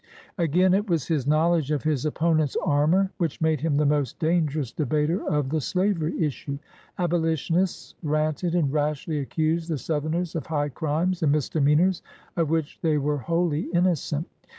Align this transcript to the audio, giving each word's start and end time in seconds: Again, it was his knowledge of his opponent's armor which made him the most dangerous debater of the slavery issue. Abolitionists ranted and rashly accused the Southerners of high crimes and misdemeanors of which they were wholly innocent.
Again, 0.39 0.73
it 0.73 0.89
was 0.89 1.05
his 1.07 1.27
knowledge 1.27 1.69
of 1.69 1.83
his 1.83 2.07
opponent's 2.07 2.57
armor 2.65 3.11
which 3.19 3.39
made 3.39 3.61
him 3.61 3.77
the 3.77 3.85
most 3.85 4.17
dangerous 4.17 4.71
debater 4.71 5.23
of 5.29 5.49
the 5.49 5.61
slavery 5.61 6.19
issue. 6.25 6.57
Abolitionists 6.97 7.93
ranted 8.01 8.55
and 8.55 8.73
rashly 8.73 9.19
accused 9.19 9.69
the 9.69 9.77
Southerners 9.77 10.33
of 10.35 10.47
high 10.47 10.69
crimes 10.69 11.21
and 11.21 11.31
misdemeanors 11.31 12.01
of 12.35 12.49
which 12.49 12.79
they 12.81 12.97
were 12.97 13.19
wholly 13.19 13.69
innocent. 13.75 14.25